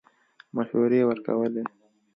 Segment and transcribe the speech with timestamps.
[0.55, 1.63] مشورې ورکولې.